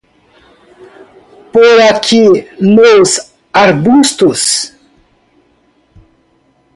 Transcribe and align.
Por 1.53 1.77
aqui 1.91 2.25
nos 2.59 3.09
arbustos. 3.53 4.73